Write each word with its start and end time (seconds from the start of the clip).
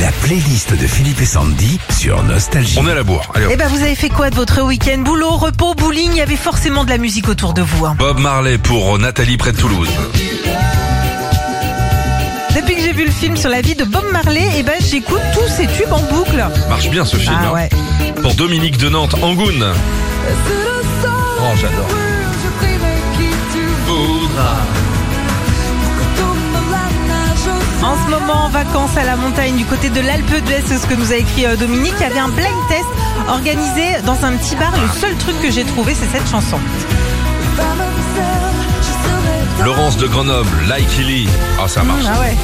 La 0.00 0.10
playlist 0.22 0.72
de 0.72 0.86
Philippe 0.86 1.20
et 1.20 1.26
Sandy 1.26 1.78
sur 1.98 2.22
Nostalgie. 2.22 2.78
On 2.80 2.86
est 2.86 2.92
à 2.92 2.94
la 2.94 3.02
bourre. 3.02 3.30
Allez, 3.34 3.46
hop. 3.46 3.50
Eh 3.54 3.56
ben, 3.56 3.68
vous 3.68 3.82
avez 3.82 3.94
fait 3.94 4.08
quoi 4.08 4.30
de 4.30 4.34
votre 4.34 4.62
week-end? 4.62 4.98
Boulot, 4.98 5.36
repos, 5.36 5.74
bowling? 5.74 6.10
Il 6.12 6.16
y 6.16 6.20
avait 6.22 6.36
forcément 6.36 6.84
de 6.84 6.90
la 6.90 6.98
musique 6.98 7.28
autour 7.28 7.52
de 7.52 7.60
vous. 7.62 7.84
hein. 7.86 7.96
Bob 7.98 8.18
Marley 8.18 8.56
pour 8.58 8.98
Nathalie 8.98 9.36
près 9.36 9.52
de 9.52 9.58
Toulouse. 9.58 9.88
Depuis 12.56 12.74
que 12.76 12.80
j'ai 12.82 12.92
vu 12.92 13.04
le 13.04 13.10
film 13.10 13.36
sur 13.36 13.50
la 13.50 13.60
vie 13.60 13.74
de 13.74 13.84
Bob 13.84 14.04
Marley, 14.12 14.48
eh 14.56 14.62
ben, 14.62 14.74
j'écoute 14.80 15.20
tous 15.34 15.48
ces 15.48 15.66
tubes 15.66 15.92
en 15.92 16.02
boucle. 16.02 16.42
Marche 16.68 16.88
bien 16.88 17.04
ce 17.04 17.16
film. 17.16 17.34
Ah 17.38 17.48
hein. 17.48 17.52
ouais. 17.54 17.68
Pour 18.22 18.34
Dominique 18.34 18.78
de 18.78 18.88
Nantes, 18.88 19.14
Angoune. 19.22 19.66
Oh, 21.42 21.56
j'adore. 21.60 21.88
En 28.32 28.48
vacances 28.48 28.96
à 28.96 29.04
la 29.04 29.16
montagne 29.16 29.56
du 29.56 29.64
côté 29.64 29.90
de 29.90 30.00
l'Alpe 30.00 30.30
d'Huez, 30.44 30.62
c'est 30.66 30.78
ce 30.78 30.86
que 30.86 30.94
nous 30.94 31.12
a 31.12 31.16
écrit 31.16 31.46
euh, 31.46 31.56
Dominique. 31.56 31.94
Il 31.98 32.02
y 32.02 32.06
avait 32.06 32.18
un 32.18 32.28
blind 32.28 32.48
test 32.68 32.86
organisé 33.28 34.00
dans 34.06 34.24
un 34.24 34.36
petit 34.36 34.54
bar. 34.56 34.72
Le 34.72 35.00
seul 35.00 35.16
truc 35.16 35.40
que 35.40 35.50
j'ai 35.50 35.64
trouvé, 35.64 35.94
c'est 35.94 36.10
cette 36.16 36.30
chanson. 36.30 36.58
Laurence 39.64 39.96
de 39.96 40.06
Grenoble, 40.06 40.48
Like 40.68 40.96
Lee. 40.98 41.28
Ah, 41.60 41.68
ça 41.68 41.82
marche. 41.82 42.04
Ah 42.06 42.20
ouais. 42.20 42.36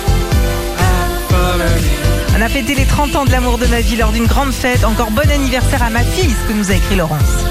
On 2.37 2.41
a 2.43 2.49
fêté 2.49 2.75
les 2.75 2.85
30 2.85 3.17
ans 3.17 3.25
de 3.25 3.31
l'amour 3.31 3.57
de 3.59 3.67
ma 3.67 3.81
vie 3.81 3.97
lors 3.97 4.13
d'une 4.13 4.27
grande 4.27 4.53
fête. 4.53 4.85
Encore 4.85 5.11
bon 5.11 5.29
anniversaire 5.31 5.83
à 5.83 5.91
ma 5.91 6.03
fille, 6.03 6.35
ce 6.43 6.49
que 6.53 6.59
nous 6.59 6.71
a 6.71 6.75
écrit 6.75 6.97
Laurence. 6.97 7.45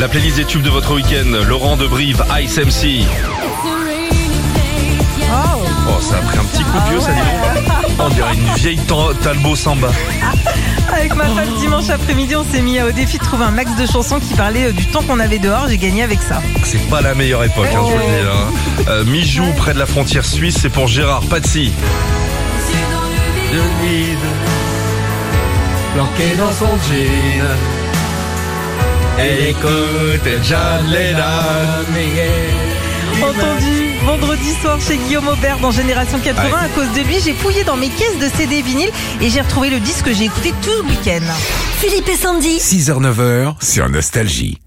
La 0.00 0.08
playlist 0.08 0.36
des 0.36 0.44
tubes 0.44 0.62
de 0.62 0.70
votre 0.70 0.94
week-end, 0.94 1.30
Laurent 1.46 1.76
de 1.76 1.86
Brive, 1.86 2.24
Ice 2.40 2.58
MC. 2.58 3.04
Oh, 5.28 5.62
Oh, 5.88 6.00
ça 6.00 6.16
a 6.16 6.20
pris 6.20 6.38
un 6.38 6.44
vieux, 6.88 7.00
ça 7.00 7.12
dit 7.12 7.18
donc. 7.20 7.96
On 7.98 8.08
dirait 8.10 8.34
une 8.34 8.54
vieille 8.56 8.78
ta- 8.78 9.14
Talbot 9.22 9.56
Samba. 9.56 9.88
avec 10.92 11.14
ma 11.14 11.24
femme 11.24 11.54
dimanche 11.58 11.88
après-midi, 11.90 12.36
on 12.36 12.44
s'est 12.44 12.60
mis 12.60 12.80
au 12.82 12.92
défi 12.92 13.16
de 13.18 13.22
trouver 13.24 13.44
un 13.44 13.50
max 13.50 13.74
de 13.76 13.86
chansons 13.86 14.20
qui 14.20 14.34
parlaient 14.34 14.66
euh, 14.68 14.72
du 14.72 14.86
temps 14.86 15.02
qu'on 15.02 15.18
avait 15.18 15.38
dehors. 15.38 15.66
J'ai 15.68 15.78
gagné 15.78 16.02
avec 16.02 16.20
ça. 16.22 16.40
C'est 16.64 16.86
pas 16.90 17.00
la 17.00 17.14
meilleure 17.14 17.42
époque, 17.44 17.66
hein, 17.74 17.78
je 17.86 17.92
vous 17.92 17.98
le 17.98 18.04
dis. 18.04 18.28
hein. 18.28 18.84
Euh, 18.88 19.04
Mijou, 19.04 19.44
près 19.56 19.72
de 19.74 19.78
la 19.78 19.86
frontière 19.86 20.24
suisse, 20.24 20.58
c'est 20.60 20.68
pour 20.70 20.86
Gérard 20.88 21.22
Patsy. 21.22 21.72
planqué 25.94 26.36
dans 26.36 26.52
son 26.52 26.66
jean. 26.88 27.44
Elle 29.18 29.48
écoute 29.48 30.28
John 30.42 30.86
Lennon. 30.90 32.75
Entendu 33.22 33.92
vendredi 34.04 34.52
soir 34.60 34.78
chez 34.80 34.98
Guillaume 34.98 35.28
Aubert 35.28 35.58
dans 35.58 35.70
Génération 35.70 36.18
80. 36.18 36.48
Ouais. 36.48 36.54
À 36.54 36.68
cause 36.68 36.92
de 36.92 37.06
lui, 37.06 37.16
j'ai 37.24 37.32
fouillé 37.32 37.64
dans 37.64 37.76
mes 37.76 37.88
caisses 37.88 38.18
de 38.18 38.28
CD 38.28 38.62
vinyle 38.62 38.90
et 39.20 39.30
j'ai 39.30 39.40
retrouvé 39.40 39.70
le 39.70 39.80
disque 39.80 40.04
que 40.04 40.12
j'ai 40.14 40.24
écouté 40.24 40.52
tout 40.62 40.70
le 40.82 40.88
week-end. 40.88 41.24
Philippe 41.78 42.08
et 42.08 42.16
Sandy. 42.16 42.58
6h-9h 42.58 43.54
sur 43.64 43.88
Nostalgie. 43.88 44.58